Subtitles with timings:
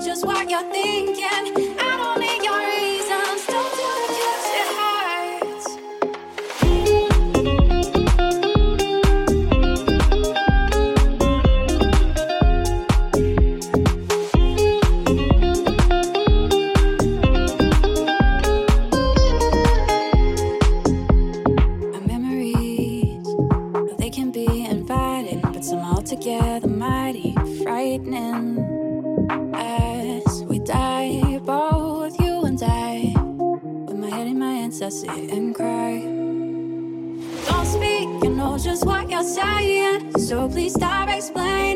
[0.00, 1.79] just what you're thinking.
[40.30, 41.69] So please stop explaining.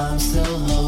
[0.00, 0.79] I'm still hoping,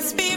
[0.00, 0.30] must be.